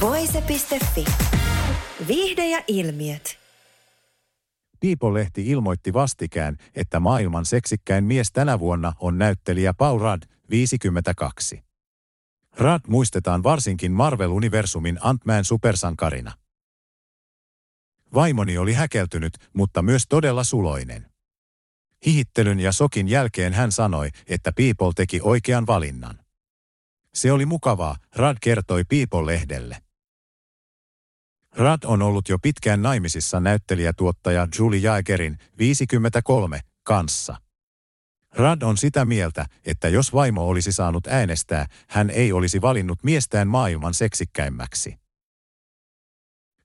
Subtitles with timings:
[0.00, 1.04] Voise.fi.
[2.06, 3.38] Viihde ja ilmiöt.
[4.80, 11.62] People-lehti ilmoitti vastikään, että maailman seksikkäin mies tänä vuonna on näyttelijä Paul Rudd, 52.
[12.56, 16.32] Rudd muistetaan varsinkin Marvel-universumin Ant-Man supersankarina.
[18.14, 21.06] Vaimoni oli häkeltynyt, mutta myös todella suloinen.
[22.06, 26.18] Hihittelyn ja sokin jälkeen hän sanoi, että People teki oikean valinnan.
[27.14, 29.89] Se oli mukavaa, Rad kertoi People-lehdelle.
[31.56, 37.36] Rad on ollut jo pitkään naimisissa näyttelijätuottaja Julie Jaegerin 53 kanssa.
[38.34, 43.48] Rad on sitä mieltä, että jos vaimo olisi saanut äänestää, hän ei olisi valinnut miestään
[43.48, 45.00] maailman seksikkäimmäksi.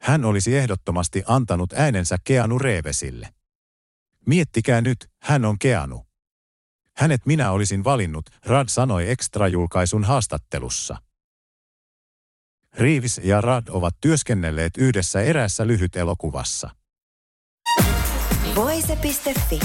[0.00, 3.28] Hän olisi ehdottomasti antanut äänensä Keanu Reevesille.
[4.26, 6.06] Miettikää nyt, hän on Keanu.
[6.96, 10.96] Hänet minä olisin valinnut, Rad sanoi Extra-julkaisun haastattelussa.
[12.78, 16.70] Reeves ja Rad ovat työskennelleet yhdessä eräässä lyhytelokuvassa.
[18.54, 19.60] Voise.fi.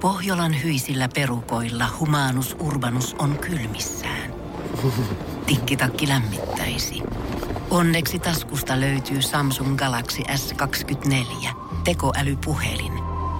[0.00, 4.34] Pohjolan hyisillä perukoilla humanus urbanus on kylmissään.
[5.46, 7.02] Tikkitakki lämmittäisi.
[7.70, 11.48] Onneksi taskusta löytyy Samsung Galaxy S24,
[11.84, 12.99] tekoälypuhelin.